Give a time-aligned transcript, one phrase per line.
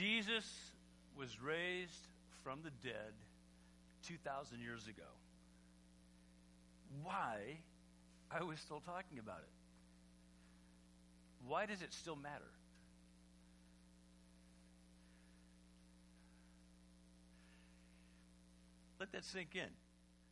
[0.00, 0.46] Jesus
[1.14, 2.08] was raised
[2.42, 3.12] from the dead
[4.08, 5.02] 2,000 years ago.
[7.02, 7.58] Why
[8.30, 9.52] are we still talking about it?
[11.46, 12.50] Why does it still matter?
[18.98, 19.68] Let that sink in.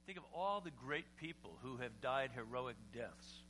[0.06, 3.42] Think of all the great people who have died heroic deaths.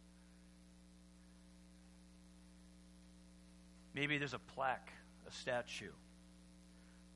[3.95, 4.91] Maybe there's a plaque,
[5.29, 5.93] a statue.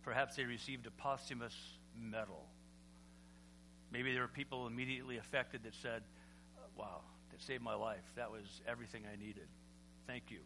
[0.03, 1.55] Perhaps they received a posthumous
[2.01, 2.47] medal.
[3.93, 6.03] Maybe there were people immediately affected that said,
[6.77, 8.03] Wow, that saved my life.
[8.17, 9.47] That was everything I needed.
[10.07, 10.39] Thank you.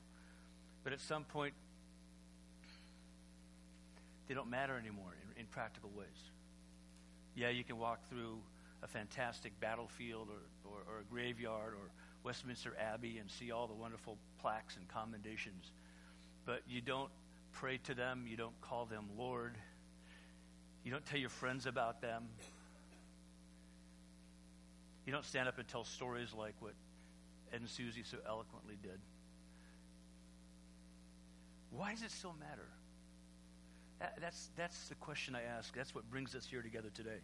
[0.82, 1.55] But at some point,
[4.29, 6.30] they don't matter anymore in, in practical ways.
[7.37, 8.38] Yeah, you can walk through
[8.82, 11.91] a fantastic battlefield or, or, or, a graveyard or
[12.24, 15.70] Westminster Abbey and see all the wonderful plaques and commendations,
[16.45, 17.10] but you don't
[17.60, 19.56] pray to them, you don't call them Lord,
[20.84, 22.24] you don't tell your friends about them,
[25.07, 26.74] you don't stand up and tell stories like what
[27.52, 28.99] Ed and Susie so eloquently did.
[31.71, 32.68] Why does it still matter?
[34.01, 35.74] That, that's, that's the question I ask.
[35.74, 37.21] That's what brings us here together today.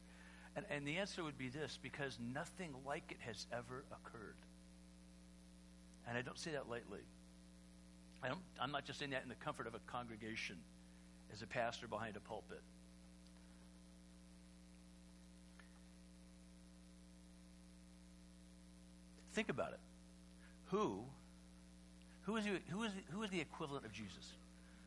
[0.56, 4.36] And, and the answer would be this because nothing like it has ever occurred.
[6.08, 7.00] And I don't say that lightly.
[8.23, 8.28] I
[8.61, 10.56] I'm not just saying that in the comfort of a congregation
[11.33, 12.61] as a pastor behind a pulpit.
[19.33, 19.81] Think about it.
[20.67, 21.00] Who,
[22.23, 24.33] who is, who is, who is the equivalent of Jesus?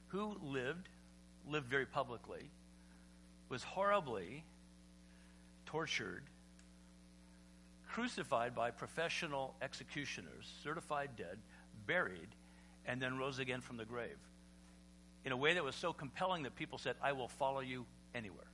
[0.09, 0.87] Who lived,
[1.49, 2.49] lived very publicly,
[3.49, 4.43] was horribly
[5.65, 6.23] tortured,
[7.89, 11.37] crucified by professional executioners, certified dead,
[11.87, 12.29] buried,
[12.87, 14.17] and then rose again from the grave
[15.25, 18.45] in a way that was so compelling that people said, I will follow you anywhere.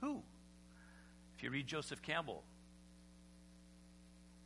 [0.00, 0.22] Who?
[1.36, 2.42] If you read Joseph Campbell,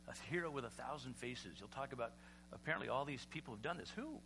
[0.09, 2.11] a hero with a thousand faces, you'll talk about
[2.53, 3.91] apparently all these people have done this.
[3.95, 4.19] Who?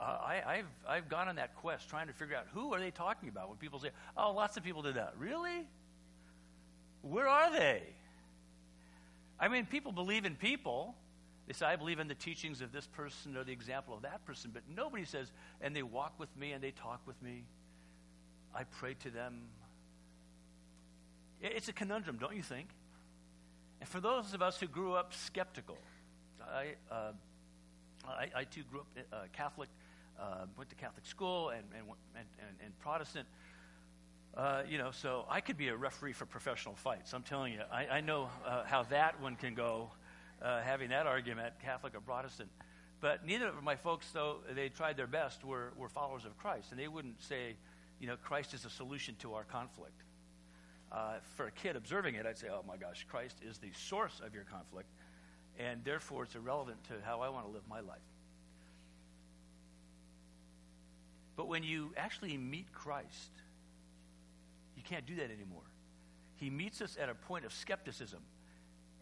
[0.00, 2.90] Uh, I, have I've gone on that quest trying to figure out who are they
[2.90, 5.14] talking about when people say, oh, lots of people did that.
[5.18, 5.66] Really?
[7.02, 7.82] Where are they?
[9.38, 10.94] I mean, people believe in people.
[11.46, 14.24] They say, I believe in the teachings of this person or the example of that
[14.24, 17.44] person, but nobody says, and they walk with me and they talk with me.
[18.54, 19.40] I pray to them.
[21.40, 22.68] It's a conundrum, don't you think?
[23.80, 25.78] And for those of us who grew up skeptical,
[26.40, 27.12] I, uh,
[28.06, 29.68] I, I, too grew up uh, Catholic,
[30.20, 33.26] uh, went to Catholic school and, and, and, and Protestant.
[34.36, 37.12] Uh, you know, so I could be a referee for professional fights.
[37.12, 39.90] I'm telling you, I, I know uh, how that one can go,
[40.42, 42.50] uh, having that argument, Catholic or Protestant.
[43.00, 46.70] But neither of my folks, though they tried their best, were, were followers of Christ,
[46.70, 47.56] and they wouldn't say,
[48.00, 50.02] you know, Christ is a solution to our conflict.
[50.90, 54.20] Uh, for a kid observing it, I'd say, oh my gosh, Christ is the source
[54.24, 54.88] of your conflict,
[55.58, 57.98] and therefore it's irrelevant to how I want to live my life.
[61.34, 63.30] But when you actually meet Christ,
[64.76, 65.62] you can't do that anymore.
[66.36, 68.20] He meets us at a point of skepticism.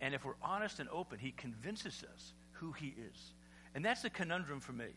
[0.01, 3.35] And if we're honest and open, he convinces us who he is.
[3.75, 4.89] And that's a conundrum for me.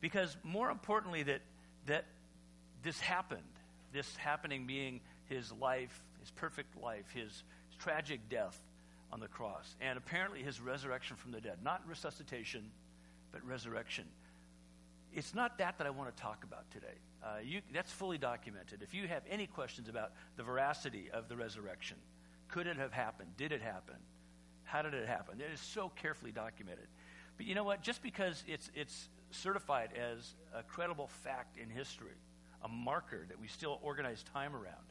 [0.00, 1.42] Because more importantly, that,
[1.86, 2.06] that
[2.82, 3.42] this happened,
[3.92, 7.44] this happening being his life, his perfect life, his,
[7.78, 8.60] tragic death
[9.12, 11.56] on the cross, and apparently his resurrection from the dead.
[11.64, 12.70] Not resuscitation,
[13.32, 14.04] but resurrection
[15.14, 16.98] it's not that that I want to talk about today.
[17.22, 18.82] Uh, you, that's fully documented.
[18.82, 21.98] If you have any questions about the veracity of the resurrection,
[22.48, 23.28] could it have happened?
[23.36, 23.96] Did it happen?
[24.72, 25.38] How did it happen?
[25.38, 26.86] It is so carefully documented.
[27.36, 27.82] But you know what?
[27.82, 32.16] Just because it's, it's certified as a credible fact in history,
[32.64, 34.88] a marker that we still organize time around,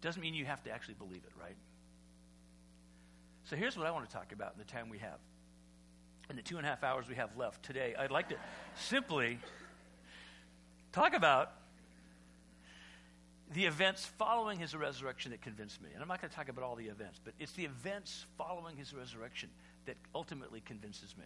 [0.00, 1.56] doesn't mean you have to actually believe it, right?
[3.42, 5.18] So here's what I want to talk about in the time we have
[6.30, 8.36] in the two and a half hours we have left today, I'd like to
[8.76, 9.38] simply
[10.92, 11.52] talk about
[13.52, 15.88] the events following his resurrection that convinced me.
[15.94, 18.76] And I'm not going to talk about all the events, but it's the events following
[18.76, 19.48] his resurrection
[19.86, 21.24] that ultimately convinces me.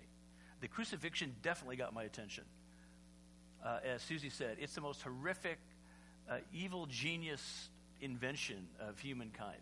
[0.60, 2.44] The crucifixion definitely got my attention.
[3.64, 5.58] Uh, as Susie said, it's the most horrific,
[6.30, 7.69] uh, evil genius
[8.00, 9.60] invention of humankind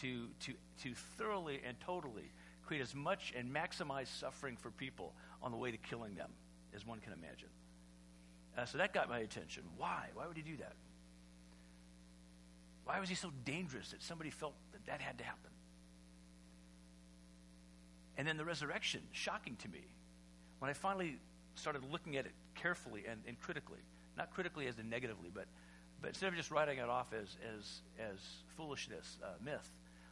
[0.00, 0.52] to, to,
[0.82, 2.32] to thoroughly and totally
[2.66, 5.12] create as much and maximize suffering for people
[5.42, 6.30] on the way to killing them
[6.74, 7.48] as one can imagine.
[8.56, 9.62] Uh, so that got my attention.
[9.76, 10.06] Why?
[10.14, 10.72] Why would he do that?
[12.84, 15.50] Why was he so dangerous that somebody felt that that had to happen?
[18.16, 19.84] And then the resurrection, shocking to me.
[20.58, 21.16] When I finally
[21.54, 23.78] started looking at it carefully and, and critically.
[24.16, 25.46] Not critically as in negatively, but,
[26.00, 28.18] but instead of just writing it off as, as, as
[28.56, 29.70] foolishness, uh, myth,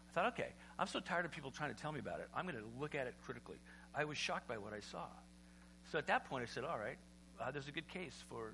[0.08, 2.28] I thought, okay, I'm so tired of people trying to tell me about it.
[2.34, 3.58] I'm going to look at it critically.
[3.94, 5.06] I was shocked by what I saw.
[5.90, 6.96] So at that point, I said, all right,
[7.40, 8.52] uh, there's a good case for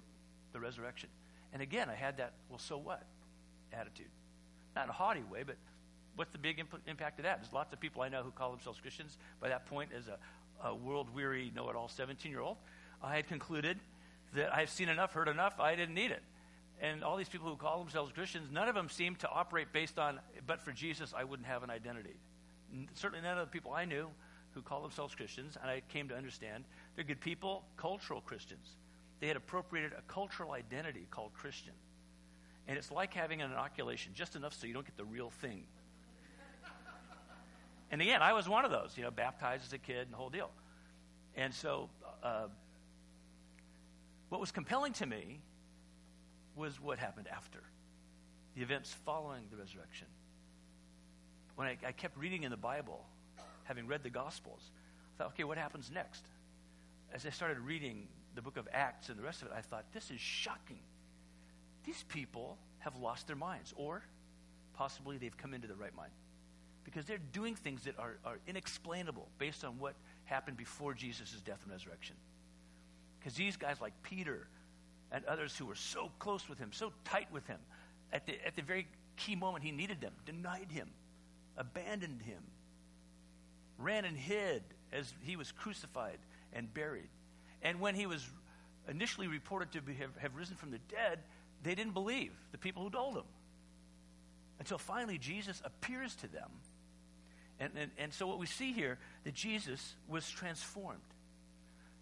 [0.52, 1.08] the resurrection.
[1.52, 3.02] And again, I had that, well, so what
[3.74, 4.10] attitude.
[4.74, 5.56] Not in a haughty way, but
[6.16, 7.40] what's the big imp- impact of that?
[7.40, 9.18] There's lots of people I know who call themselves Christians.
[9.40, 10.18] By that point, as a,
[10.66, 12.56] a world weary, know it all 17 year old,
[13.02, 13.78] I had concluded
[14.34, 16.22] that I've seen enough, heard enough, I didn't need it.
[16.80, 19.98] And all these people who call themselves Christians, none of them seem to operate based
[19.98, 22.16] on, but for Jesus, I wouldn't have an identity.
[22.94, 24.08] Certainly none of the people I knew
[24.52, 28.76] who call themselves Christians, and I came to understand they're good people, cultural Christians.
[29.20, 31.72] They had appropriated a cultural identity called Christian.
[32.66, 35.64] And it's like having an inoculation, just enough so you don't get the real thing.
[37.90, 40.16] and again, I was one of those, you know, baptized as a kid and the
[40.16, 40.50] whole deal.
[41.36, 41.90] And so,
[42.22, 42.46] uh,
[44.28, 45.40] what was compelling to me
[46.56, 47.60] was what happened after
[48.54, 50.06] the events following the resurrection.
[51.56, 53.04] When I, I kept reading in the Bible,
[53.64, 54.70] having read the Gospels,
[55.14, 56.24] I thought, okay, what happens next?
[57.12, 59.84] As I started reading the book of Acts and the rest of it, I thought,
[59.92, 60.80] this is shocking.
[61.84, 64.02] These people have lost their minds, or
[64.74, 66.12] possibly they've come into the right mind.
[66.84, 69.94] Because they're doing things that are, are inexplainable based on what
[70.24, 72.16] happened before Jesus' death and resurrection.
[73.18, 74.46] Because these guys like Peter
[75.10, 77.58] and others who were so close with him, so tight with him,
[78.12, 78.86] at the, at the very
[79.16, 80.88] key moment he needed them, denied him,
[81.56, 82.42] abandoned him,
[83.78, 86.18] ran and hid as he was crucified
[86.52, 87.08] and buried.
[87.62, 88.26] And when he was
[88.88, 91.20] initially reported to have, have risen from the dead,
[91.64, 93.24] they didn't believe the people who told them.
[94.58, 96.50] Until finally Jesus appears to them.
[97.58, 101.00] And, and, and so what we see here, that Jesus was transformed.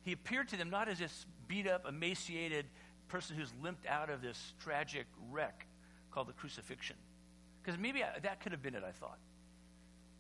[0.02, 2.66] He appeared to them not as this beat up, emaciated
[3.08, 5.66] person who's limped out of this tragic wreck
[6.10, 6.96] called the crucifixion.
[7.62, 9.18] Because maybe I, that could have been it, I thought.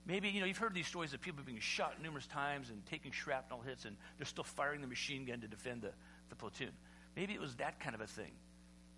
[0.06, 3.12] Maybe, you know, you've heard these stories of people being shot numerous times and taking
[3.12, 5.92] shrapnel hits, and they're still firing the machine gun to defend the,
[6.28, 6.70] the platoon.
[7.16, 8.32] Maybe it was that kind of a thing.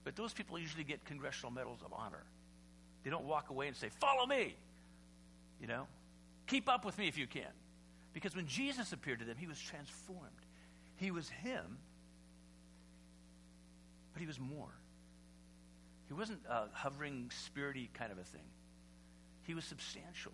[0.05, 2.23] But those people usually get congressional medals of honor.
[3.03, 4.55] They don't walk away and say, Follow me.
[5.61, 5.87] You know?
[6.47, 7.53] Keep up with me if you can.
[8.13, 10.31] Because when Jesus appeared to them, he was transformed.
[10.97, 11.79] He was him,
[14.13, 14.73] but he was more.
[16.07, 18.45] He wasn't a hovering, spirity kind of a thing.
[19.43, 20.33] He was substantial.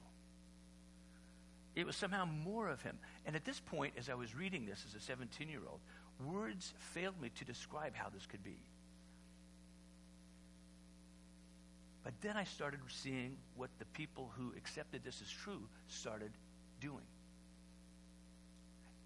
[1.75, 2.99] It was somehow more of him.
[3.25, 5.81] And at this point, as I was reading this as a 17 year old,
[6.21, 8.59] words failed me to describe how this could be.
[12.11, 16.33] But then I started seeing what the people who accepted this as true started
[16.81, 17.05] doing.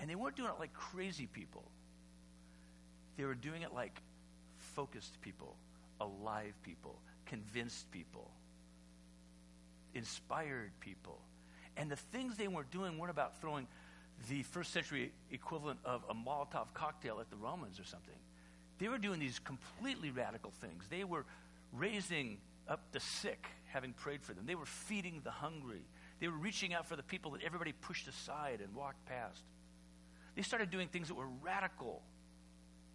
[0.01, 1.65] And they weren't doing it like crazy people.
[3.19, 4.01] They were doing it like
[4.57, 5.55] focused people,
[6.01, 8.31] alive people, convinced people,
[9.95, 11.21] inspired people.
[11.77, 13.67] And the things they were doing weren't about throwing
[14.31, 18.17] the first century equivalent of a Molotov cocktail at the Romans or something.
[18.79, 20.85] They were doing these completely radical things.
[20.89, 21.27] They were
[21.75, 22.39] raising
[22.69, 24.47] up the sick, having prayed for them.
[24.47, 25.85] They were feeding the hungry.
[26.21, 29.43] They were reaching out for the people that everybody pushed aside and walked past.
[30.37, 32.03] They started doing things that were radical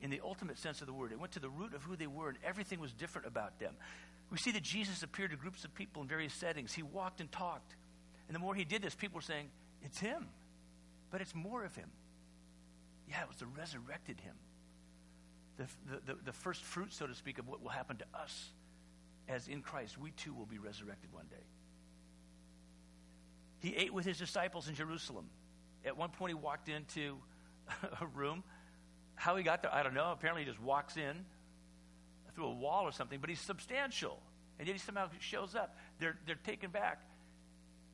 [0.02, 1.12] in the ultimate sense of the word.
[1.12, 3.74] It went to the root of who they were, and everything was different about them.
[4.32, 6.74] We see that Jesus appeared to groups of people in various settings.
[6.74, 7.76] He walked and talked.
[8.28, 9.50] And the more he did this, people were saying,
[9.84, 10.28] It's him.
[11.12, 11.90] But it's more of him.
[13.10, 14.36] Yeah, it was the resurrected him.
[15.58, 18.50] The, the, the, the first fruit, so to speak, of what will happen to us
[19.30, 21.46] as in Christ, we too will be resurrected one day.
[23.60, 25.26] He ate with his disciples in Jerusalem.
[25.86, 27.18] At one point, he walked into
[28.02, 28.44] a room.
[29.16, 30.12] How he got there, I don't know.
[30.12, 31.26] Apparently, he just walks in
[32.34, 34.20] through a wall or something, but he's substantial.
[34.58, 35.78] And yet he somehow shows up.
[36.00, 37.02] They're, they're taken back.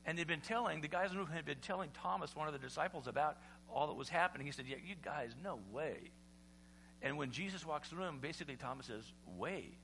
[0.06, 2.54] And they've been telling, the guys in the room had been telling Thomas, one of
[2.54, 3.38] the disciples, about
[3.74, 4.46] all that was happening.
[4.46, 6.12] He said, Yeah, you guys, no way.
[7.02, 9.78] And when Jesus walks the room, basically Thomas says, Way.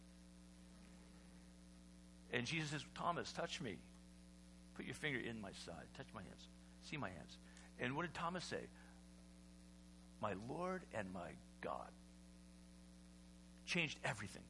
[2.32, 3.78] And Jesus says, Thomas, touch me.
[4.76, 5.86] Put your finger in my side.
[5.98, 6.48] Touch my hands.
[6.90, 7.38] See my hands.
[7.80, 8.62] And what did Thomas say?
[10.22, 11.90] My Lord and my God.
[13.66, 14.44] Changed everything.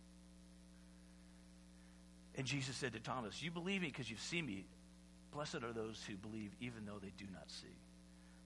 [2.36, 4.66] And Jesus said to Thomas, You believe me because you've seen me.
[5.34, 7.76] Blessed are those who believe even though they do not see.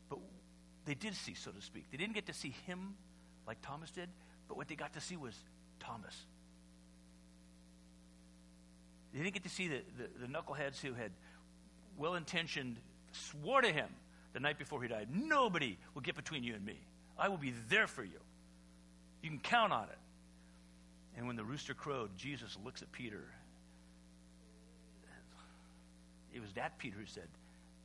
[0.10, 0.20] But
[0.86, 1.86] they did see, so to speak.
[1.92, 2.96] They didn't get to see him
[3.48, 4.10] like Thomas did,
[4.48, 5.36] but what they got to see was
[5.80, 6.16] Thomas.
[9.16, 11.12] They didn't get to see the, the, the knuckleheads who had
[11.98, 12.76] well intentioned
[13.14, 13.88] swore to him
[14.34, 16.78] the night before he died, Nobody will get between you and me.
[17.18, 18.20] I will be there for you.
[19.22, 19.98] You can count on it.
[21.18, 23.24] And when the rooster crowed, Jesus looks at Peter.
[26.34, 27.30] It was that Peter who said,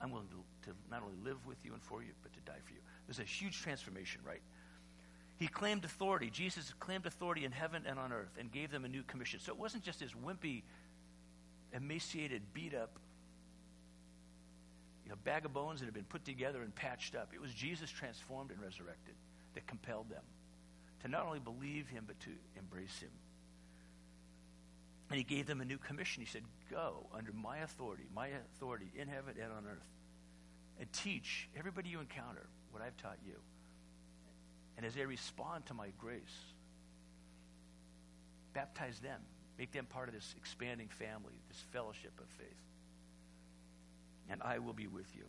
[0.01, 2.59] I'm willing to, to not only live with you and for you, but to die
[2.65, 2.81] for you.
[3.07, 4.43] There's a huge transformation, right?
[5.39, 6.29] He claimed authority.
[6.31, 9.39] Jesus claimed authority in heaven and on earth and gave them a new commission.
[9.41, 10.63] So it wasn't just this wimpy,
[11.73, 12.99] emaciated, beat up
[15.11, 17.31] you know, bag of bones that had been put together and patched up.
[17.35, 19.15] It was Jesus transformed and resurrected
[19.55, 20.23] that compelled them
[21.03, 23.11] to not only believe him, but to embrace him.
[25.09, 26.23] And he gave them a new commission.
[26.23, 29.83] He said, Go under my authority, my authority in heaven and on earth,
[30.79, 33.35] and teach everybody you encounter what I've taught you.
[34.77, 36.21] And as they respond to my grace,
[38.55, 39.21] baptize them,
[39.61, 42.49] make them part of this expanding family, this fellowship of faith.
[44.31, 45.25] And I will be with you.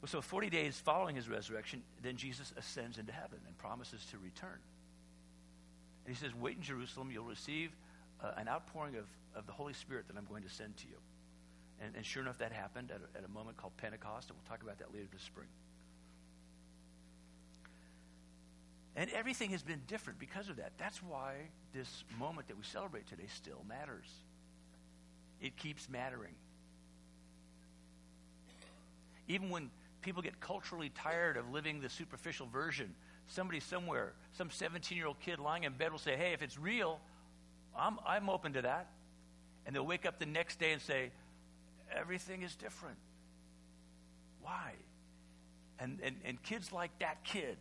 [0.00, 4.18] Well, so 40 days following his resurrection, then Jesus ascends into heaven and promises to
[4.18, 4.58] return.
[6.06, 7.72] And he says, Wait in Jerusalem, you'll receive
[8.22, 10.96] uh, an outpouring of, of the Holy Spirit that I'm going to send to you.
[11.80, 14.48] And, and sure enough, that happened at a, at a moment called Pentecost, and we'll
[14.48, 15.48] talk about that later this spring.
[18.94, 20.72] And everything has been different because of that.
[20.78, 21.34] That's why
[21.72, 24.06] this moment that we celebrate today still matters.
[25.40, 26.34] It keeps mattering.
[29.28, 29.70] Even when
[30.02, 32.94] people get culturally tired of living the superficial version,
[33.28, 36.58] somebody somewhere, some 17 year old kid lying in bed will say, Hey, if it's
[36.58, 37.00] real,
[37.76, 38.88] I'm, I'm open to that.
[39.64, 41.12] And they'll wake up the next day and say,
[41.96, 42.98] Everything is different.
[44.42, 44.72] Why?
[45.78, 47.56] And, and, and kids like that kid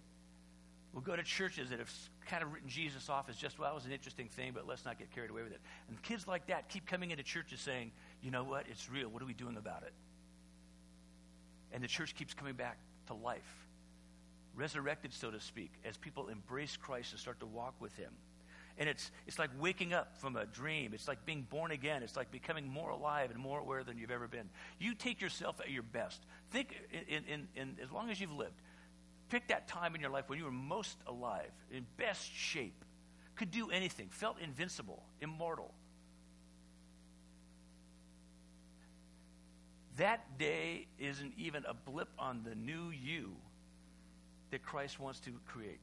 [0.94, 1.92] will go to churches that have
[2.28, 4.84] kind of written Jesus off as just, well, it was an interesting thing, but let's
[4.84, 5.62] not get carried away with it.
[5.88, 8.66] And kids like that keep coming into churches saying, you know what?
[8.70, 9.10] It's real.
[9.10, 9.94] What are we doing about it?
[11.72, 13.68] And the church keeps coming back to life,
[14.56, 18.12] resurrected, so to speak, as people embrace Christ and start to walk with Him.
[18.78, 20.94] And it's, it's like waking up from a dream.
[20.94, 22.04] It's like being born again.
[22.04, 24.50] It's like becoming more alive and more aware than you've ever been.
[24.80, 26.22] You take yourself at your best.
[26.52, 26.76] Think
[27.08, 28.56] in, in, in, as long as you've lived,
[29.32, 32.84] pick that time in your life when you were most alive, in best shape,
[33.36, 35.74] could do anything, felt invincible, immortal.
[39.98, 43.36] That day isn't even a blip on the new you
[44.52, 45.80] that Christ wants to create.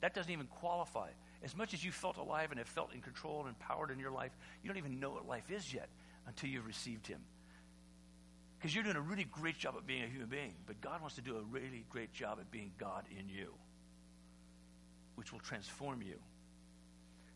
[0.00, 1.08] That doesn't even qualify.
[1.42, 4.12] As much as you felt alive and have felt in control and empowered in your
[4.12, 5.88] life, you don't even know what life is yet
[6.26, 7.20] until you've received Him.
[8.58, 11.14] Because you're doing a really great job at being a human being, but God wants
[11.16, 13.52] to do a really great job at being God in you,
[15.14, 16.16] which will transform you.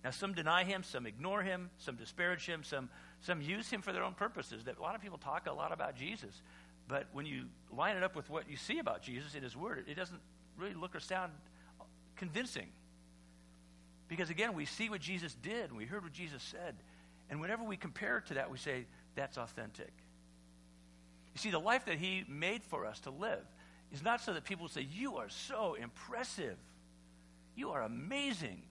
[0.03, 2.89] Now, some deny Him, some ignore Him, some disparage Him, some,
[3.21, 4.65] some use Him for their own purposes.
[4.65, 6.43] That a lot of people talk a lot about Jesus,
[6.89, 9.85] but when you line it up with what you see about Jesus in His Word,
[9.89, 10.21] it doesn't
[10.59, 11.31] really look or sound
[12.17, 12.67] convincing.
[14.09, 16.75] Because again, we see what Jesus did and we heard what Jesus said.
[17.31, 19.93] And whenever we compare it to that, we say, that's authentic.
[21.35, 23.45] You see, the life that he made for us to live
[23.93, 26.57] is not so that people say, You are so impressive.
[27.55, 28.63] You are amazing.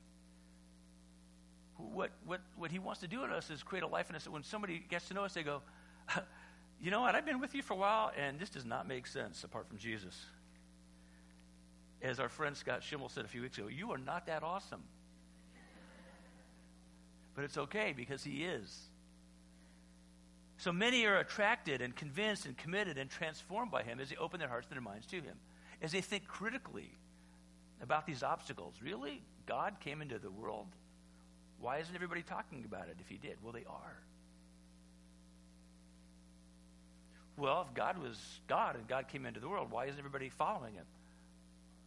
[1.77, 4.25] What, what, what he wants to do in us is create a life in us
[4.25, 5.62] that when somebody gets to know us, they go,
[6.82, 7.15] You know what?
[7.15, 9.77] I've been with you for a while, and this does not make sense apart from
[9.77, 10.25] Jesus
[12.01, 14.84] as our friend Scott Schimmel said a few weeks ago, you are not that awesome.
[17.36, 18.89] But it's okay because he is.
[20.62, 24.39] So many are attracted and convinced and committed and transformed by him as they open
[24.39, 25.36] their hearts and their minds to him.
[25.82, 26.91] As they think critically
[27.82, 28.75] about these obstacles.
[28.80, 29.24] Really?
[29.48, 30.68] God came into the world?
[31.60, 33.38] Why isn't everybody talking about it if he did?
[33.41, 33.98] Well, they are.
[37.38, 40.75] Well, if God was God and God came into the world, why isn't everybody following
[40.75, 40.86] him?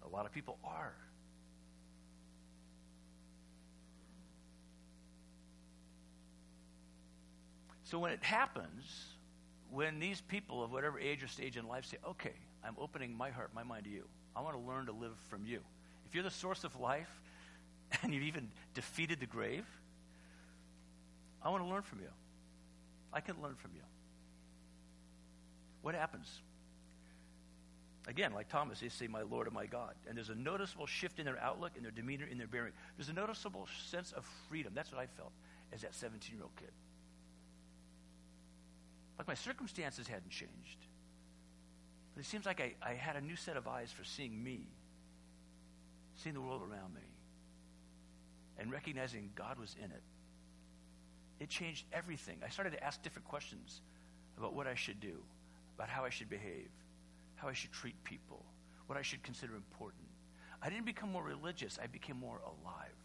[0.04, 0.96] A lot of people are.
[7.84, 8.84] So when it happens,
[9.70, 12.32] when these people of whatever age or stage in life say, okay,
[12.64, 15.44] I'm opening my heart, my mind to you, I want to learn to live from
[15.44, 15.60] you.
[16.06, 17.10] If you're the source of life
[18.02, 19.66] and you've even defeated the grave,
[21.42, 22.08] I want to learn from you.
[23.12, 23.82] I can learn from you.
[25.82, 26.40] What happens?
[28.06, 29.94] Again, like Thomas, they say, My Lord and my God.
[30.08, 32.72] And there's a noticeable shift in their outlook, in their demeanor, in their bearing.
[32.96, 34.72] There's a noticeable sense of freedom.
[34.74, 35.32] That's what I felt
[35.72, 36.70] as that 17 year old kid.
[39.18, 40.86] Like my circumstances hadn't changed.
[42.14, 44.66] But it seems like I, I had a new set of eyes for seeing me,
[46.16, 47.00] seeing the world around me,
[48.58, 50.02] and recognizing God was in it.
[51.40, 52.38] It changed everything.
[52.44, 53.80] I started to ask different questions
[54.38, 55.16] about what I should do,
[55.76, 56.68] about how I should behave
[57.36, 58.44] how I should treat people,
[58.86, 60.08] what I should consider important,
[60.62, 62.96] I didn't become more religious, I became more alive.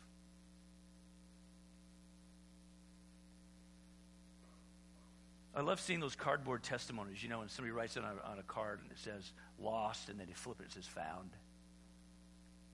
[5.60, 8.40] I love seeing those cardboard testimonies, you know, when somebody writes it on a, on
[8.40, 11.32] a card and it says lost, and then they flip it, it says found.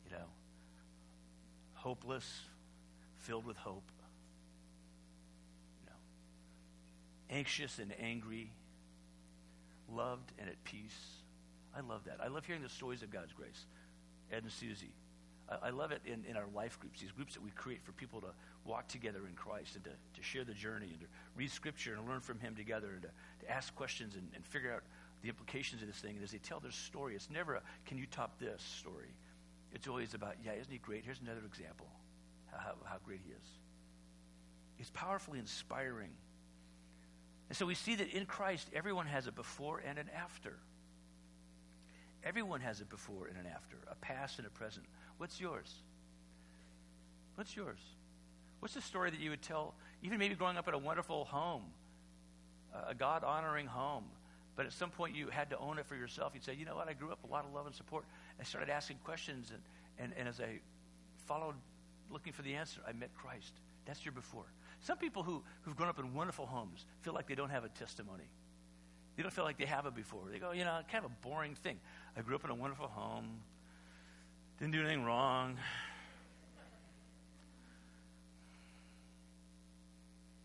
[0.05, 0.25] You know,
[1.73, 2.41] hopeless,
[3.21, 3.89] filled with hope.
[5.81, 8.51] You know, anxious and angry,
[9.91, 10.99] loved and at peace.
[11.75, 12.19] I love that.
[12.23, 13.65] I love hearing the stories of God's grace.
[14.31, 14.93] Ed and Susie.
[15.49, 17.91] I, I love it in, in our life groups, these groups that we create for
[17.91, 18.29] people to
[18.65, 22.07] walk together in Christ and to, to share the journey and to read Scripture and
[22.07, 23.09] learn from Him together and to,
[23.45, 24.83] to ask questions and, and figure out
[25.21, 26.15] the implications of this thing.
[26.15, 29.13] And as they tell their story, it's never a, can you top this story?
[29.73, 31.03] It's always about, yeah, isn't he great?
[31.03, 31.87] Here's another example
[32.51, 33.47] how, how great he is.
[34.79, 36.11] It's powerfully inspiring.
[37.49, 40.57] And so we see that in Christ, everyone has a before and an after.
[42.23, 44.85] Everyone has a before and an after, a past and a present.
[45.17, 45.73] What's yours?
[47.35, 47.79] What's yours?
[48.59, 51.63] What's the story that you would tell, even maybe growing up in a wonderful home,
[52.87, 54.05] a God honoring home,
[54.55, 56.31] but at some point you had to own it for yourself?
[56.33, 58.05] You'd say, you know what, I grew up a lot of love and support.
[58.39, 59.61] I started asking questions, and,
[59.99, 60.59] and, and as I
[61.27, 61.55] followed
[62.11, 63.53] looking for the answer, I met Christ.
[63.85, 64.45] That's your before.
[64.81, 67.69] Some people who, who've grown up in wonderful homes feel like they don't have a
[67.69, 68.23] testimony.
[69.15, 70.23] They don't feel like they have a before.
[70.31, 71.77] They go, you know, kind of a boring thing.
[72.17, 73.39] I grew up in a wonderful home,
[74.59, 75.57] didn't do anything wrong,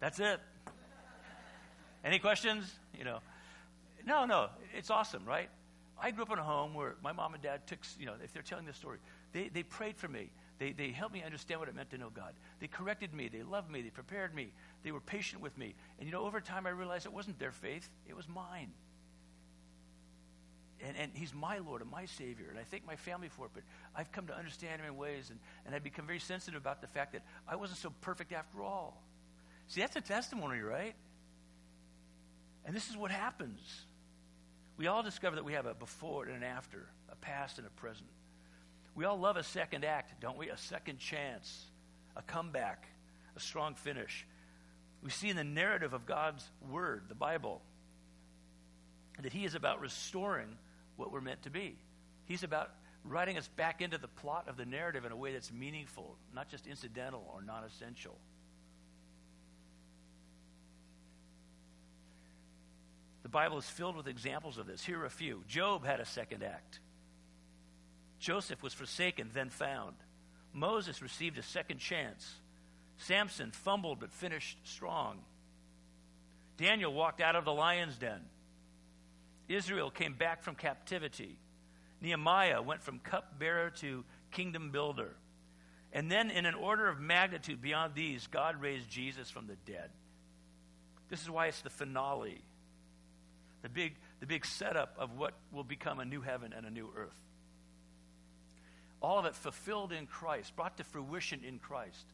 [0.01, 0.41] That's it.
[2.03, 2.75] Any questions?
[2.99, 3.19] You know,
[4.07, 5.51] no, no, it's awesome, right?
[6.03, 8.33] I grew up in a home where my mom and dad took, you know, if
[8.33, 8.99] they're telling this story,
[9.33, 10.31] they, they prayed for me.
[10.59, 12.33] They, they helped me understand what it meant to know God.
[12.59, 13.29] They corrected me.
[13.29, 13.83] They loved me.
[13.83, 14.53] They prepared me.
[14.83, 15.75] They were patient with me.
[15.99, 18.71] And, you know, over time I realized it wasn't their faith, it was mine.
[20.87, 22.47] And, and he's my Lord and my Savior.
[22.51, 23.51] And I thank my family for it.
[23.53, 26.81] But I've come to understand him in ways, and, and I've become very sensitive about
[26.81, 29.03] the fact that I wasn't so perfect after all.
[29.69, 30.95] See, that's a testimony, right?
[32.65, 33.61] And this is what happens.
[34.77, 37.71] We all discover that we have a before and an after, a past and a
[37.71, 38.09] present.
[38.95, 40.49] We all love a second act, don't we?
[40.49, 41.67] A second chance,
[42.17, 42.87] a comeback,
[43.37, 44.27] a strong finish.
[45.03, 47.63] We see in the narrative of God's Word, the Bible,
[49.23, 50.57] that He is about restoring
[51.01, 51.77] what we're meant to be.
[52.27, 52.71] He's about
[53.05, 56.49] writing us back into the plot of the narrative in a way that's meaningful, not
[56.49, 58.17] just incidental or non essential.
[63.23, 64.85] The Bible is filled with examples of this.
[64.85, 65.43] Here are a few.
[65.49, 66.81] Job had a second act.
[68.19, 69.97] Joseph was forsaken, then found.
[70.53, 72.35] Moses received a second chance.
[72.99, 75.19] Samson fumbled but finished strong.
[76.57, 78.21] Daniel walked out of the lion's den.
[79.51, 81.39] Israel came back from captivity.
[82.01, 85.11] Nehemiah went from cupbearer to kingdom builder.
[85.93, 89.91] And then, in an order of magnitude beyond these, God raised Jesus from the dead.
[91.09, 92.43] This is why it's the finale
[93.63, 96.89] the big, the big setup of what will become a new heaven and a new
[96.97, 97.21] earth.
[99.03, 102.07] All of it fulfilled in Christ, brought to fruition in Christ.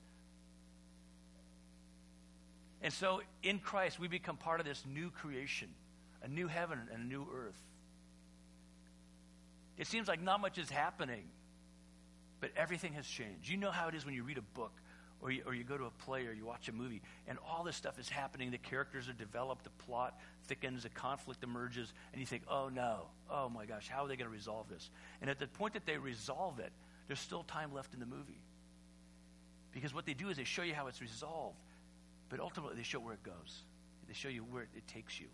[2.82, 5.68] And so in Christ, we become part of this new creation,
[6.22, 7.60] a new heaven and a new earth.
[9.78, 11.24] It seems like not much is happening,
[12.40, 13.48] but everything has changed.
[13.48, 14.72] You know how it is when you read a book
[15.20, 17.64] or you, or you go to a play or you watch a movie and all
[17.64, 18.50] this stuff is happening.
[18.50, 23.06] The characters are developed, the plot thickens, the conflict emerges, and you think, oh no,
[23.30, 24.90] oh my gosh, how are they going to resolve this?
[25.20, 26.72] And at the point that they resolve it,
[27.06, 28.40] there's still time left in the movie.
[29.72, 31.58] Because what they do is they show you how it's resolved,
[32.30, 33.62] but ultimately they show where it goes.
[34.08, 35.26] They show you where it takes you.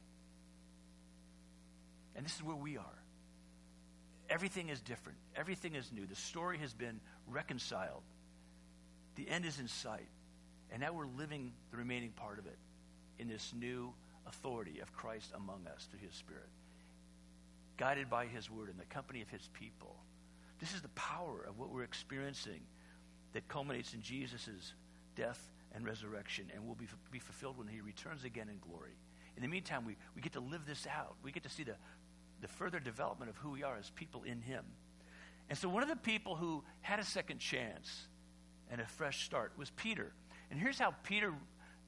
[2.16, 3.02] And this is where we are.
[4.28, 5.18] Everything is different.
[5.36, 6.06] Everything is new.
[6.06, 8.02] The story has been reconciled.
[9.16, 10.08] The end is in sight.
[10.70, 12.58] And now we're living the remaining part of it
[13.18, 13.92] in this new
[14.26, 16.48] authority of Christ among us through his Spirit,
[17.76, 19.96] guided by his word in the company of his people.
[20.60, 22.62] This is the power of what we're experiencing
[23.32, 24.72] that culminates in Jesus'
[25.16, 28.96] death and resurrection and will be, be fulfilled when he returns again in glory.
[29.36, 31.16] In the meantime, we, we get to live this out.
[31.22, 31.74] We get to see the,
[32.42, 34.64] the further development of who we are as people in him.
[35.48, 38.06] And so, one of the people who had a second chance
[38.70, 40.12] and a fresh start was Peter.
[40.50, 41.32] And here's how Peter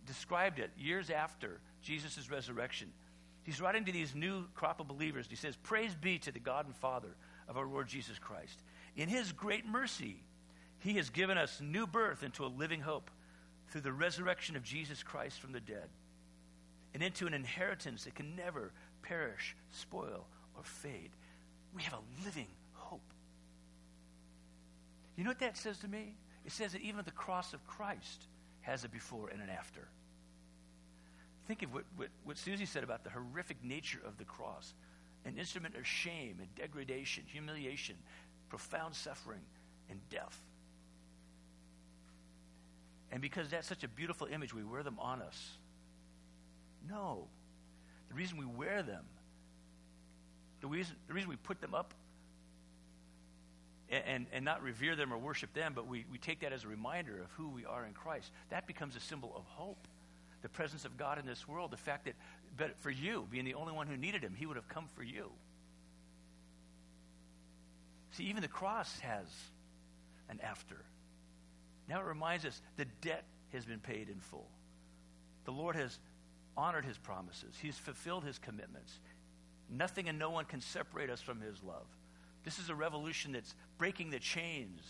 [0.06, 2.92] described it years after Jesus' resurrection.
[3.42, 5.26] He's writing to these new crop of believers.
[5.28, 7.14] He says, Praise be to the God and Father
[7.48, 8.62] of our Lord Jesus Christ.
[8.96, 10.22] In his great mercy,
[10.78, 13.10] he has given us new birth into a living hope
[13.68, 15.88] through the resurrection of Jesus Christ from the dead
[16.94, 21.10] and into an inheritance that can never perish, spoil, or fade.
[21.74, 23.02] We have a living hope.
[25.16, 26.16] You know what that says to me?
[26.44, 28.26] It says that even the cross of Christ
[28.62, 29.88] has a before and an after.
[31.46, 34.74] Think of what, what, what Susie said about the horrific nature of the cross
[35.26, 37.96] an instrument of shame and degradation, humiliation,
[38.50, 39.40] profound suffering,
[39.88, 40.38] and death.
[43.10, 45.52] And because that's such a beautiful image, we wear them on us.
[46.88, 47.28] No.
[48.08, 49.04] The reason we wear them,
[50.64, 51.92] the reason, the reason we put them up
[53.90, 56.64] and, and, and not revere them or worship them, but we, we take that as
[56.64, 59.86] a reminder of who we are in Christ, that becomes a symbol of hope.
[60.40, 62.14] The presence of God in this world, the fact that
[62.56, 65.02] but for you, being the only one who needed him, he would have come for
[65.02, 65.30] you.
[68.12, 69.26] See, even the cross has
[70.30, 70.76] an after.
[71.90, 74.48] Now it reminds us the debt has been paid in full.
[75.44, 75.98] The Lord has
[76.56, 78.98] honored his promises, he's fulfilled his commitments.
[79.70, 81.86] Nothing and no one can separate us from his love.
[82.44, 84.80] This is a revolution that's breaking the chains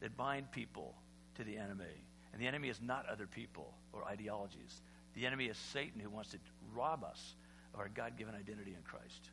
[0.00, 0.94] that bind people
[1.36, 2.04] to the enemy.
[2.32, 4.82] And the enemy is not other people or ideologies.
[5.14, 6.38] The enemy is Satan who wants to
[6.74, 7.34] rob us
[7.72, 9.30] of our God given identity in Christ.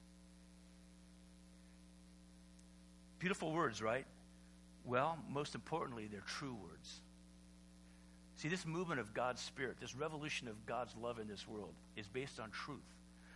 [3.19, 4.05] Beautiful words, right?
[4.85, 7.01] Well, most importantly, they're true words.
[8.37, 12.07] See, this movement of God's Spirit, this revolution of God's love in this world, is
[12.07, 12.79] based on truth.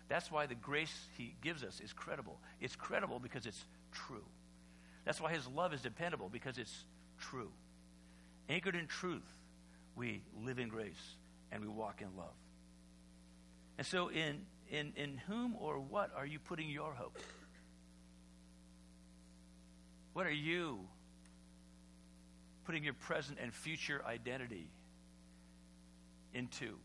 [0.10, 2.40] That's why the grace He gives us is credible.
[2.60, 4.26] It's credible because it's true.
[5.06, 6.84] That's why His love is dependable because it's
[7.20, 7.52] true.
[8.50, 9.24] Anchored in truth,
[9.96, 11.16] we live in grace
[11.52, 12.34] and we walk in love.
[13.78, 17.18] And so, in, in, in whom or what are you putting your hope?
[20.14, 20.80] What are you
[22.66, 24.70] putting your present and future identity
[26.34, 26.78] into?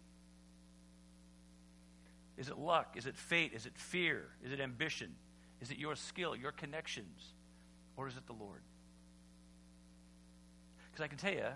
[2.37, 2.97] Is it luck?
[2.97, 3.53] Is it fate?
[3.55, 4.29] Is it fear?
[4.45, 5.15] Is it ambition?
[5.61, 7.33] Is it your skill, your connections?
[7.97, 8.63] Or is it the Lord?
[10.91, 11.47] Because I can tell you,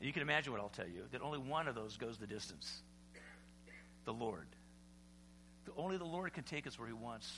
[0.00, 2.82] you can imagine what I'll tell you, that only one of those goes the distance
[4.04, 4.46] the Lord.
[5.76, 7.30] Only the Lord can take us where He wants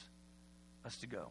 [0.85, 1.29] us to go.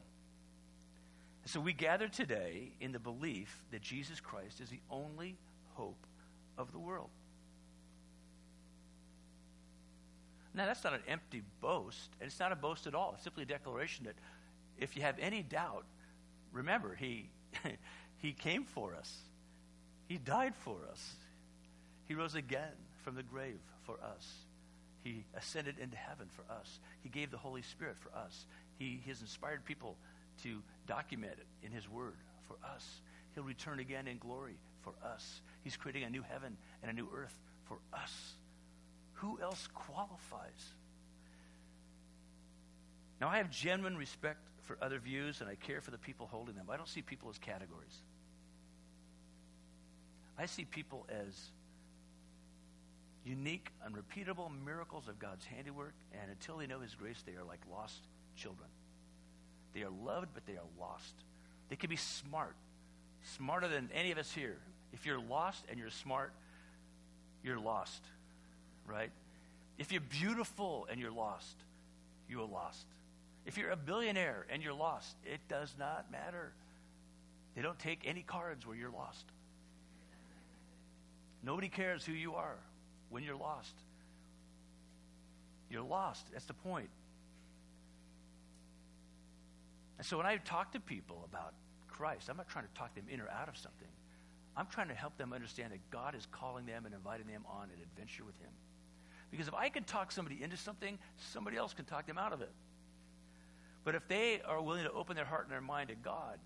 [1.43, 5.37] And So we gather today in the belief that Jesus Christ is the only
[5.73, 6.05] hope
[6.57, 7.09] of the world.
[10.53, 13.13] Now, that's not an empty boast, and it's not a boast at all.
[13.15, 14.15] It's simply a declaration that
[14.77, 15.85] if you have any doubt,
[16.51, 17.29] remember, He,
[18.17, 19.17] he came for us,
[20.07, 21.13] He died for us,
[22.05, 24.27] He rose again from the grave for us.
[25.03, 26.79] He ascended into heaven for us.
[27.01, 28.45] He gave the Holy Spirit for us.
[28.77, 29.97] He has inspired people
[30.43, 33.01] to document it in His Word for us.
[33.33, 35.41] He'll return again in glory for us.
[35.63, 37.35] He's creating a new heaven and a new earth
[37.67, 38.33] for us.
[39.21, 40.73] Who else qualifies?
[43.19, 46.55] Now, I have genuine respect for other views and I care for the people holding
[46.55, 46.65] them.
[46.71, 48.01] I don't see people as categories.
[50.39, 51.51] I see people as
[53.23, 57.59] unique, unrepeatable miracles of God's handiwork, and until they know His grace, they are like
[57.71, 58.01] lost
[58.35, 58.69] children.
[59.73, 61.13] They are loved, but they are lost.
[61.69, 62.55] They can be smart,
[63.35, 64.57] smarter than any of us here.
[64.93, 66.33] If you're lost and you're smart,
[67.43, 68.03] you're lost,
[68.85, 69.11] right?
[69.77, 71.55] If you're beautiful and you're lost,
[72.29, 72.85] you are lost.
[73.45, 76.53] If you're a billionaire and you're lost, it does not matter.
[77.55, 79.25] They don't take any cards where you're lost.
[81.43, 82.57] Nobody cares who you are
[83.09, 83.73] when you're lost.
[85.69, 86.27] You're lost.
[86.31, 86.89] That's the point.
[89.97, 91.53] And so when I talk to people about
[91.87, 93.87] Christ, I'm not trying to talk them in or out of something.
[94.55, 97.63] I'm trying to help them understand that God is calling them and inviting them on
[97.65, 98.51] an adventure with Him.
[99.31, 100.99] Because if I can talk somebody into something,
[101.31, 102.51] somebody else can talk them out of it.
[103.83, 106.37] But if they are willing to open their heart and their mind to God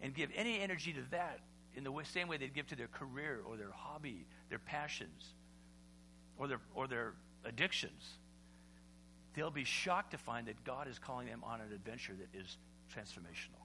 [0.00, 1.40] and give any energy to that
[1.76, 5.34] in the same way they'd give to their career or their hobby, their passions,
[6.38, 7.12] or their, or their
[7.44, 8.02] addictions,
[9.34, 12.56] they'll be shocked to find that God is calling them on an adventure that is
[12.92, 13.60] transformational.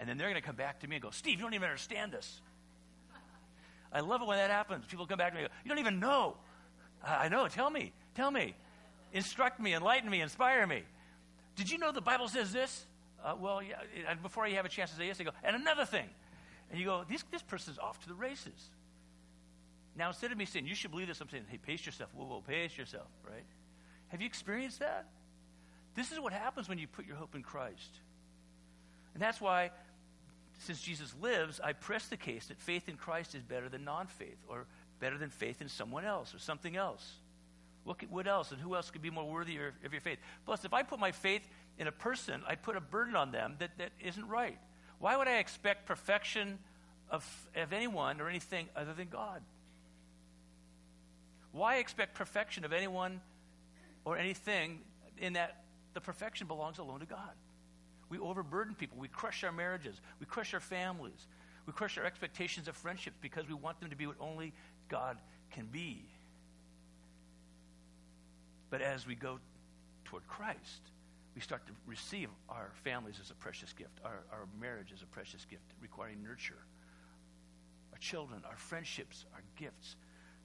[0.00, 1.68] And then they're going to come back to me and go, Steve, you don't even
[1.68, 2.40] understand this.
[3.92, 4.84] I love it when that happens.
[4.86, 6.36] People come back to me and go, You don't even know.
[7.04, 7.48] I know.
[7.48, 7.92] Tell me.
[8.14, 8.54] Tell me.
[9.12, 10.82] Instruct me, enlighten me, inspire me.
[11.54, 12.86] Did you know the Bible says this?
[13.24, 13.76] Uh, well, yeah.
[14.08, 16.08] And before you have a chance to say yes, they go, And another thing.
[16.70, 18.70] And you go, This, this person's off to the races.
[19.96, 22.10] Now, instead of me saying, you should believe this, I'm saying, hey, pace yourself.
[22.14, 23.44] Whoa, whoa, pace yourself, right?
[24.08, 25.06] Have you experienced that?
[25.94, 28.00] This is what happens when you put your hope in Christ.
[29.14, 29.70] And that's why,
[30.58, 34.06] since Jesus lives, I press the case that faith in Christ is better than non
[34.06, 34.66] faith, or
[35.00, 37.06] better than faith in someone else, or something else.
[37.84, 38.50] What, what else?
[38.50, 40.18] And who else could be more worthy of your faith?
[40.44, 41.46] Plus, if I put my faith
[41.78, 44.58] in a person, I put a burden on them that, that isn't right.
[44.98, 46.58] Why would I expect perfection
[47.10, 49.42] of, of anyone or anything other than God.
[51.52, 53.20] Why expect perfection of anyone
[54.04, 54.80] or anything
[55.18, 57.32] in that the perfection belongs alone to God?
[58.08, 58.98] We overburden people.
[58.98, 60.00] We crush our marriages.
[60.20, 61.26] We crush our families.
[61.66, 64.52] We crush our expectations of friendships because we want them to be what only
[64.88, 65.18] God
[65.50, 66.02] can be.
[68.70, 69.38] But as we go
[70.04, 70.90] toward Christ,
[71.34, 75.06] we start to receive our families as a precious gift, our, our marriage as a
[75.06, 76.58] precious gift, requiring nurture.
[77.92, 79.96] Our children, our friendships, our gifts,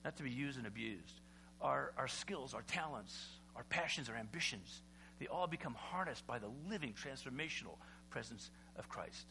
[0.04, 1.22] not to be used and abused.
[1.62, 3.18] Our, our skills, our talents,
[3.56, 4.82] our passions, our ambitions,
[5.20, 7.78] they all become harnessed by the living, transformational
[8.10, 9.28] presence of Christ.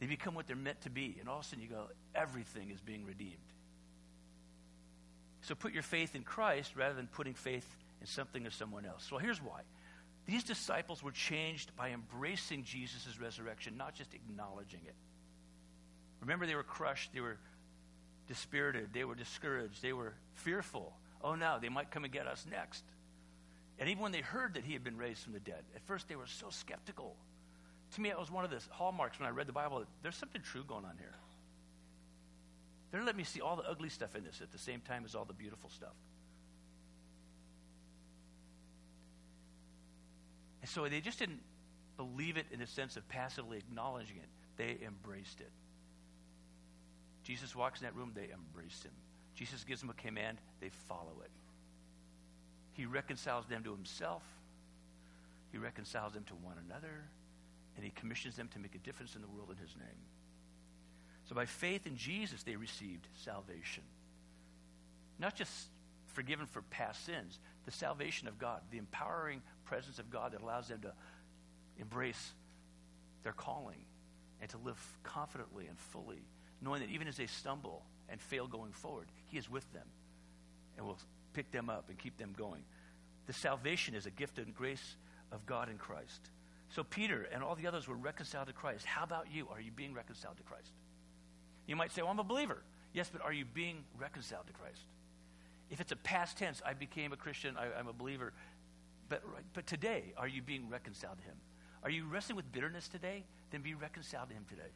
[0.00, 1.16] They become what they're meant to be.
[1.18, 3.36] And all of a sudden you go, everything is being redeemed.
[5.48, 7.66] So put your faith in Christ rather than putting faith
[8.02, 9.10] in something or someone else.
[9.10, 9.62] Well, here's why.
[10.26, 14.94] These disciples were changed by embracing Jesus' resurrection, not just acknowledging it.
[16.20, 17.38] Remember, they were crushed, they were
[18.26, 20.92] dispirited, they were discouraged, they were fearful.
[21.24, 22.84] Oh, no, they might come and get us next.
[23.78, 26.10] And even when they heard that he had been raised from the dead, at first
[26.10, 27.16] they were so skeptical.
[27.94, 30.16] To me, it was one of the hallmarks when I read the Bible that there's
[30.16, 31.14] something true going on here.
[32.90, 35.14] They're letting me see all the ugly stuff in this at the same time as
[35.14, 35.94] all the beautiful stuff.
[40.62, 41.40] And so they just didn't
[41.96, 45.50] believe it in the sense of passively acknowledging it, they embraced it.
[47.24, 48.92] Jesus walks in that room, they embrace him.
[49.34, 51.30] Jesus gives them a command, they follow it.
[52.72, 54.22] He reconciles them to himself,
[55.52, 57.04] he reconciles them to one another,
[57.76, 60.00] and he commissions them to make a difference in the world in his name.
[61.28, 63.82] So by faith in Jesus, they received salvation.
[65.18, 65.52] Not just
[66.14, 70.68] forgiven for past sins, the salvation of God, the empowering presence of God that allows
[70.68, 70.92] them to
[71.78, 72.32] embrace
[73.24, 73.84] their calling
[74.40, 76.22] and to live confidently and fully
[76.60, 79.86] knowing that even as they stumble and fail going forward, He is with them
[80.76, 80.98] and will
[81.32, 82.62] pick them up and keep them going.
[83.26, 84.96] The salvation is a gift and grace
[85.30, 86.30] of God in Christ.
[86.70, 88.84] So Peter and all the others were reconciled to Christ.
[88.84, 89.48] How about you?
[89.52, 90.72] Are you being reconciled to Christ?
[91.68, 92.58] You might say, Well, I'm a believer.
[92.92, 94.80] Yes, but are you being reconciled to Christ?
[95.70, 98.32] If it's a past tense, I became a Christian, I, am a believer.
[99.08, 101.36] But, but today, are you being reconciled to Him?
[101.84, 103.24] Are you wrestling with bitterness today?
[103.50, 104.70] Then be reconciled to Him today.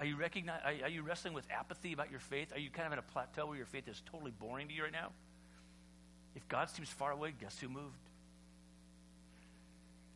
[0.00, 2.52] Are you, recognize, are, are you wrestling with apathy about your faith?
[2.52, 4.82] Are you kind of at a plateau where your faith is totally boring to you
[4.82, 5.10] right now?
[6.34, 7.94] If God seems far away, guess who moved?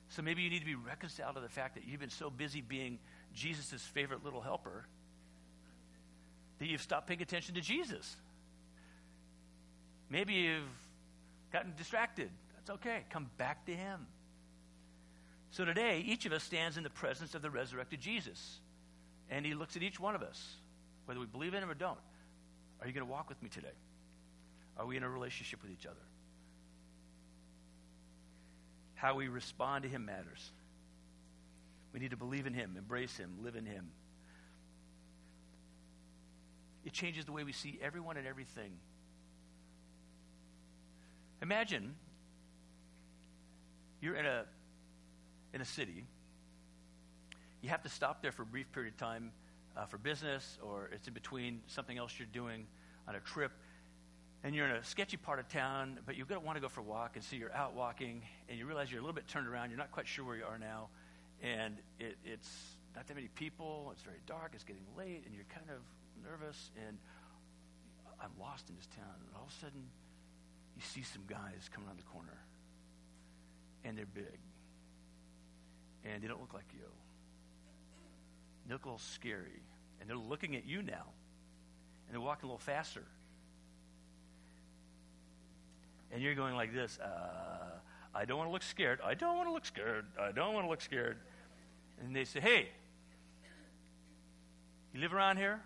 [0.08, 2.60] So maybe you need to be reconciled to the fact that you've been so busy
[2.60, 2.98] being
[3.32, 4.86] Jesus' favorite little helper
[6.58, 8.16] that you've stopped paying attention to Jesus.
[10.08, 10.62] Maybe you've
[11.52, 12.30] gotten distracted.
[12.56, 13.04] That's okay.
[13.10, 14.06] Come back to Him.
[15.50, 18.58] So today, each of us stands in the presence of the resurrected Jesus.
[19.30, 20.54] And he looks at each one of us,
[21.06, 21.98] whether we believe in him or don't.
[22.80, 23.74] Are you going to walk with me today?
[24.76, 25.96] Are we in a relationship with each other?
[28.94, 30.50] How we respond to him matters.
[31.92, 33.86] We need to believe in him, embrace him, live in him.
[36.86, 38.72] It changes the way we see everyone and everything.
[41.42, 41.94] Imagine
[44.00, 44.44] you're in a
[45.52, 46.04] in a city
[47.66, 49.32] you have to stop there for a brief period of time
[49.76, 52.64] uh, for business, or it's in between something else you're doing
[53.08, 53.50] on a trip,
[54.44, 56.68] and you're in a sketchy part of town, but you're going to want to go
[56.68, 59.26] for a walk, and so you're out walking, and you realize you're a little bit
[59.26, 59.70] turned around.
[59.70, 60.90] You're not quite sure where you are now,
[61.42, 62.48] and it, it's
[62.94, 63.90] not that many people.
[63.92, 64.52] It's very dark.
[64.54, 65.82] It's getting late, and you're kind of
[66.30, 66.98] nervous, and
[68.20, 69.14] I'm lost in this town.
[69.26, 69.82] And all of a sudden,
[70.74, 72.38] you see some guys coming around the corner,
[73.84, 74.40] and they're big,
[76.04, 76.90] and they don't look like you
[78.66, 79.62] they look a little scary.
[80.00, 81.06] And they're looking at you now.
[82.06, 83.04] And they're walking a little faster.
[86.12, 87.78] And you're going like this uh,
[88.14, 89.00] I don't want to look scared.
[89.04, 90.06] I don't want to look scared.
[90.20, 91.18] I don't want to look scared.
[92.00, 92.68] And they say, Hey,
[94.94, 95.60] you live around here?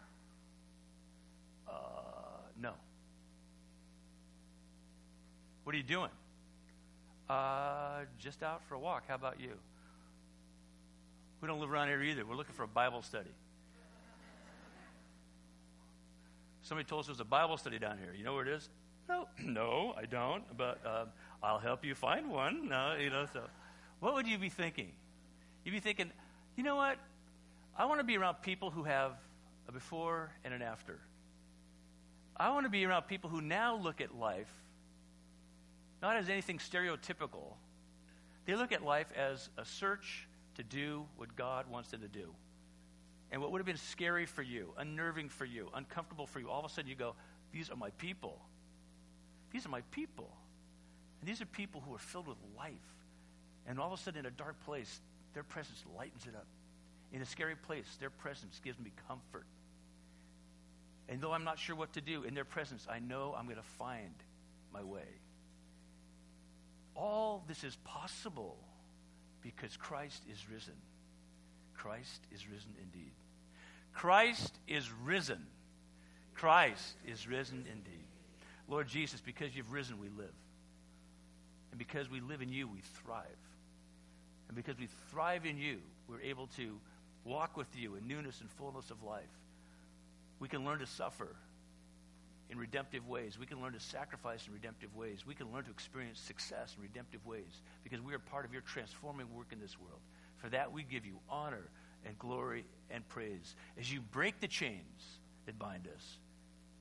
[2.60, 2.72] Uh, no.
[5.64, 6.10] What are you doing?
[7.28, 9.04] Uh, just out for a walk.
[9.08, 9.52] How about you?
[11.40, 12.26] We don't live around here either.
[12.26, 13.30] We're looking for a Bible study.
[16.62, 18.14] Somebody told us there's a Bible study down here.
[18.16, 18.68] You know where it is?
[19.08, 20.44] No, no, I don't.
[20.56, 21.08] But um,
[21.42, 22.68] I'll help you find one.
[22.68, 23.26] No, you know.
[23.32, 23.42] So,
[24.00, 24.92] what would you be thinking?
[25.64, 26.10] You'd be thinking,
[26.56, 26.98] you know what?
[27.76, 29.12] I want to be around people who have
[29.68, 30.98] a before and an after.
[32.40, 34.50] I want to be around people who now look at life
[36.00, 37.52] not as anything stereotypical.
[38.46, 42.34] They look at life as a search to do what God wants them to do.
[43.30, 46.60] And what would have been scary for you, unnerving for you, uncomfortable for you, all
[46.60, 47.14] of a sudden you go,
[47.52, 48.40] These are my people.
[49.50, 50.30] These are my people.
[51.20, 52.72] And these are people who are filled with life.
[53.66, 55.02] And all of a sudden, in a dark place,
[55.34, 56.46] their presence lightens it up.
[57.12, 59.44] In a scary place, their presence gives me comfort.
[61.10, 63.56] And though I'm not sure what to do, in their presence, I know I'm going
[63.56, 64.14] to find
[64.72, 65.08] my way.
[66.94, 68.56] All this is possible
[69.42, 70.76] because Christ is risen.
[71.74, 73.10] Christ is risen indeed.
[73.92, 75.44] Christ is risen.
[76.34, 78.06] Christ is risen indeed.
[78.68, 80.34] Lord Jesus, because you've risen, we live.
[81.72, 83.24] And because we live in you, we thrive.
[84.46, 86.78] And because we thrive in you, we're able to
[87.24, 89.24] walk with you in newness and fullness of life.
[90.40, 91.36] We can learn to suffer
[92.50, 93.38] in redemptive ways.
[93.38, 95.24] We can learn to sacrifice in redemptive ways.
[95.24, 98.62] We can learn to experience success in redemptive ways because we are part of your
[98.62, 100.00] transforming work in this world.
[100.38, 101.68] For that, we give you honor
[102.04, 106.16] and glory and praise as you break the chains that bind us,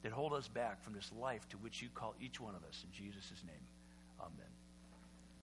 [0.01, 2.83] that hold us back from this life to which you call each one of us
[2.83, 3.67] in Jesus' name.